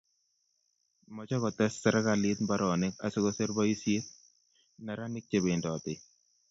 [1.15, 4.05] Mochei kotes serkalit mbaronik asikoser boisiet
[4.85, 5.97] neranik chebendotei